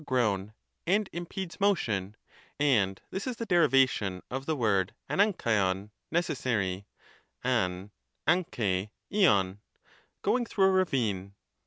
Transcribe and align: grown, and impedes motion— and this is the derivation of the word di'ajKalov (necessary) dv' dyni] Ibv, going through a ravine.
grown, 0.03 0.51
and 0.87 1.07
impedes 1.13 1.59
motion— 1.59 2.15
and 2.59 3.01
this 3.11 3.27
is 3.27 3.35
the 3.35 3.45
derivation 3.45 4.23
of 4.31 4.47
the 4.47 4.55
word 4.55 4.95
di'ajKalov 5.07 5.91
(necessary) 6.09 6.87
dv' 7.45 7.91
dyni] 8.27 8.89
Ibv, 9.11 9.59
going 10.23 10.43
through 10.47 10.65
a 10.65 10.71
ravine. 10.71 11.35